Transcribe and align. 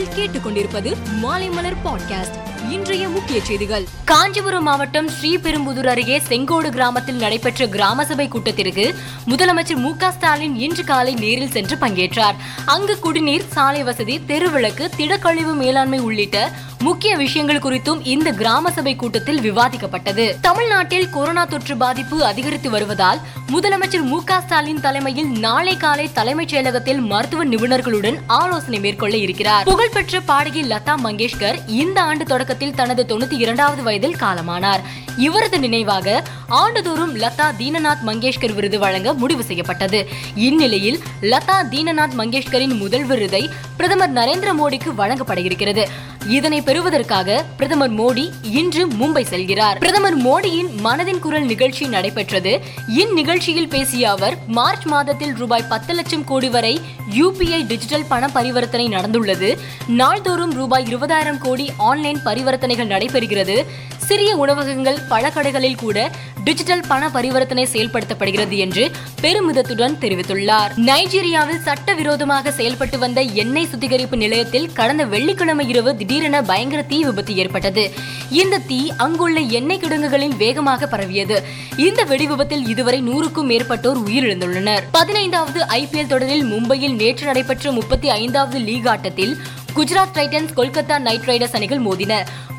நீங்கள் 0.00 0.26
கேட்டுக்கொண்டிருப்பது 0.26 0.96
மாலைமலர் 1.22 1.76
பாட்காஸ்ட் 1.84 2.70
இன்றைய 2.70 3.08
முக்கிய 3.08 3.40
செய்திகள். 3.40 3.86
காஞ்சிபுரம் 4.04 4.62
மாவட்டம் 4.62 5.08
ஸ்ரீபெரும்புதூர் 5.08 5.86
அருகே 5.86 6.18
செங்கோடு 6.18 6.70
கிராமத்தில் 6.70 7.14
நடைபெற்ற 7.14 7.66
கிராம 7.66 8.04
சபை 8.04 8.28
கூட்டத்திற்கு 8.28 8.94
முதலமைச்சர் 9.28 9.76
மு 9.76 9.92
ஸ்டாலின் 10.10 10.56
இன்று 10.56 10.84
காலை 10.84 11.14
நேரில் 11.14 11.50
சென்று 11.50 11.76
பங்கேற்றார். 11.76 12.34
அங்கு 12.66 12.98
குடிநீர் 12.98 13.48
சாலை 13.48 13.82
வசதி 13.82 14.18
தெருவிளக்கு 14.18 14.90
திடக்கழிவு 14.96 15.54
மேலாண்மை 15.54 15.98
உள்ளிட்ட 15.98 16.50
முக்கிய 16.82 17.16
விஷயங்கள் 17.16 17.58
குறித்தும் 17.58 18.06
இந்த 18.06 18.32
கிராம 18.32 18.70
சபை 18.70 18.96
கூட்டத்தில் 18.96 19.52
விவாதிக்கப்பட்டது. 19.52 20.40
தமிழ்நாட்டில் 20.40 21.10
கொரோனா 21.10 21.44
தொற்று 21.44 21.76
பாதிப்பு 21.76 22.24
அதிகரித்து 22.24 22.70
வருவதால் 22.70 23.20
முதலமைச்சர் 23.52 24.02
மு 24.02 24.24
க 24.24 24.40
ஸ்டாலின் 24.40 24.80
தலைமையில் 24.80 25.26
நாளை 25.26 25.76
காலை 25.76 26.12
தலைமைச் 26.12 26.54
செயலகத்தில் 26.54 27.00
மருத்துவ 27.00 27.44
நிபுணர்களுடன் 27.44 28.16
ஆலோசனை 28.26 28.80
மேற்கொள்ள 28.80 29.16
இருக்கிறார். 29.16 29.64
புகழ்பெற்ற 29.64 30.20
பாடகி 30.20 30.62
லதா 30.62 30.94
மங்கேஷ்கர் 31.04 31.58
இந்த 31.66 32.02
ஆண்டு 32.02 32.24
தொடக்கத்தில் 32.24 32.74
தனது 32.74 33.04
தொண்ணூத்தி 33.08 33.38
இரண்டாவது 33.38 33.82
வயதில் 33.82 34.16
காலமானார். 34.16 34.80
இவரது 35.16 35.58
நினைவாக 35.58 36.22
ஆண்டுதோறும் 36.48 37.16
லதா 37.16 37.52
தீனநாத் 37.58 38.04
மங்கேஷ்கர் 38.06 38.54
விருது 38.54 38.78
வழங்க 38.78 39.12
முடிவு 39.12 39.42
செய்யப்பட்டது. 39.42 40.08
இந்நிலையில் 40.34 41.00
லதா 41.20 41.58
தீனநாத் 41.70 42.14
மங்கேஷ்கரின் 42.18 42.78
முதல் 42.78 43.04
விருதை 43.04 43.50
பிரதமர் 43.76 44.12
நரேந்திர 44.12 44.52
மோடிக்கு 44.52 44.94
வழங்கப்பட 44.94 45.40
இருக்கிறது. 45.40 45.88
இதனை 46.26 46.60
பெறுவதற்காக 46.60 47.44
பிரதமர் 47.56 47.92
மோடி 47.92 48.30
இன்று 48.42 48.86
மும்பை 48.86 49.24
செல்கிறார். 49.30 49.78
பிரதமர் 49.78 50.18
மோடியின் 50.18 50.68
மனதின் 50.84 51.18
குரல் 51.18 51.44
நிகழ்ச்சி 51.44 51.86
நடைபெற்றது. 51.86 52.60
இந்நிகழ்ச்சியில் 52.96 53.68
பேசிய 53.68 54.10
அவர் 54.10 54.36
மார்ச் 54.46 54.86
மாதத்தில் 54.86 55.34
ரூபாய் 55.34 55.64
பத்து 55.68 55.94
லட்சம் 55.94 56.24
கோடி 56.24 56.48
வரை 56.48 56.80
யூபிஐ 57.14 57.66
டிஜிட்டல் 57.66 58.04
பண 58.08 58.28
பரிவர்த்தனை 58.28 58.88
நடந்துள்ளது. 58.88 59.58
நாள்தோறும் 59.86 60.52
ரூபாய் 60.52 60.96
இருபதாயிரம் 60.96 61.38
கோடி 61.38 61.72
ஆன்லைன் 61.76 62.18
பரிவர்த்தனைகள் 62.24 62.86
நடைபெறுகிறது. 62.86 63.64
சிறிய 64.10 64.36
உணவகங்கள் 64.36 64.98
பழக்கடைகளில் 65.10 65.76
கூட 65.76 66.10
டிஜிட்டல் 66.44 66.82
பண 66.88 67.10
பரிவர்த்தனை 67.10 67.68
செயல்படுத்தப்படுகிறது 67.72 68.56
என்று 68.56 68.90
பெருமிதத்துடன் 69.22 69.94
தெரிவித்துள்ளார். 70.00 70.72
நைஜீரியாவில் 70.76 71.60
சட்டவிரோதமாக 71.66 72.52
செயல்பட்டு 72.52 72.98
வந்த 72.98 73.20
எண்ணெய் 73.20 73.66
சுத்திகரிப்பு 73.66 74.16
நிலையத்தில் 74.16 74.72
கடந்த 74.72 75.04
வெள்ளிக்கிழமை 75.04 75.68
இரவு 75.68 75.96
திடீரென 75.96 76.42
பயங்கர 76.42 76.82
தீ 76.82 77.04
விபத்து 77.04 77.36
ஏற்பட்டது. 77.36 77.90
இந்த 78.30 78.58
தீ 78.58 78.92
அங்குள்ள 78.96 79.40
எண்ணெய் 79.40 79.78
கிடங்குகளில் 79.78 80.36
வேகமாக 80.36 80.86
பரவியது. 80.86 81.42
இந்த 81.76 82.02
வெடி 82.04 82.26
விபத்தில் 82.26 82.68
இதுவரை 82.68 83.02
நூறுக்கும் 83.02 83.50
மேற்பட்டோர் 83.52 84.02
உயிரிழந்துள்ளனர். 84.06 84.82
பதினைந்தாவது 84.90 85.62
ஐபிஎல் 85.64 86.12
தொடரில் 86.14 86.44
மும்பையில் 86.44 86.94
நேற்று 86.94 87.26
நடைபெற்ற 87.26 87.72
முப்பத்தி 87.72 88.10
ஐந்தாவது 88.10 88.58
லீக் 88.58 88.86
ஆட்டத்தில் 88.86 89.36
Gujarat 89.76 90.14
Titans 90.14 90.54
Kolkata 90.56 90.98
Knight 90.98 91.26
Riders 91.26 91.54
அணிகள் 91.54 91.82
மோதின. 91.82 92.14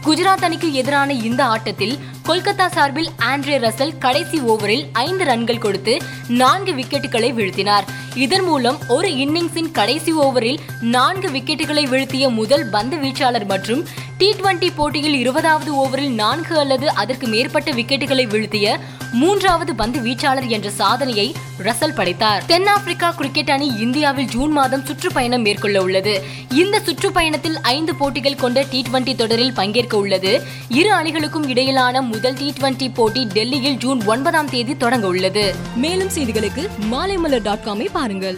குஜராத் 0.05 0.43
அணிக்கு 0.43 0.73
எதிரான 0.73 1.13
இந்த 1.13 1.45
ஆட்டத்தில் 1.45 1.97
கொல்கத்தா 2.27 2.67
சார்பில் 2.67 3.09
ஆண்ட்ரே 3.19 3.57
ரசல் 3.57 3.97
கடைசி 3.97 4.39
ஓவரில் 4.39 4.85
ஐந்து 4.93 5.25
ரன்கள் 5.25 5.57
கொடுத்து 5.57 6.01
நான்கு 6.27 6.71
விக்கெட்டுகளை 6.73 7.29
வீழ்த்தினார். 7.33 7.83
இதன் 8.15 8.43
மூலம் 8.43 8.77
ஒரு 8.87 9.09
இன்னிங்ஸின் 9.09 9.71
கடைசி 9.71 10.13
ஓவரில் 10.13 10.59
நான்கு 10.81 11.29
விக்கெட்டுகளை 11.29 11.83
வீழ்த்திய 11.83 12.29
முதல் 12.29 12.69
பந்து 12.69 12.97
வீச்சாளர் 12.97 13.45
மற்றும் 13.45 13.85
டி 14.17 14.33
டுவெண்டி 14.33 14.71
போட்டியில் 14.75 15.13
இருபதாவது 15.13 15.75
ஓவரில் 15.75 16.13
நான்கு 16.13 16.59
அல்லது 16.59 16.89
அதற்கு 16.93 17.27
மேற்பட்ட 17.27 17.71
விக்கெட்டுகளை 17.71 18.27
வீழ்த்திய 18.27 18.79
மூன்றாவது 19.11 19.75
பந்து 19.75 19.99
வீச்சாளர் 19.99 20.47
என்ற 20.47 20.69
சாதனையை 20.69 21.33
ரசல் 21.57 21.93
படைத்தார். 21.93 22.43
தென்னாப்பிரிக்கா 22.45 23.11
கிரிக்கெட் 23.11 23.51
அணி 23.51 23.67
இந்தியாவில் 23.79 24.25
ஜூன் 24.25 24.51
மாதம் 24.51 24.85
சுற்றுப்பயணம் 24.85 25.41
மேற்கொள்ள 25.41 25.81
உள்ளது. 25.81 26.23
இந்த 26.49 26.79
சுற்றுப்பயணத்தில் 26.79 27.57
ஐந்து 27.61 27.95
போட்டிகள் 27.95 28.35
கொண்ட 28.35 28.65
டி 28.69 28.85
டுவெண்டி 28.91 29.15
தொடரில் 29.15 29.53
பங்கேற்க 29.53 29.90
உள்ளது. 29.97 30.41
இரு 30.69 30.93
அணிகளுக்கும் 30.93 31.47
இடையிலான 31.47 32.01
முதல் 32.01 32.33
டி 32.33 32.53
டுவெண்டி 32.59 32.93
போட்டி 32.93 33.25
டெல்லியில் 33.25 33.77
ஜூன் 33.77 34.03
ஒன்பதாம் 34.05 34.49
தேதி 34.49 34.77
தொடங்க 34.77 35.07
உள்ளது. 35.07 35.55
மேலும் 35.75 36.09
செய்திகளுக்கு 36.15 36.69
மாலைமலர் 36.91 37.41
டாட் 37.41 37.63
காமை 37.65 37.87
பாருங்கள். 37.91 38.37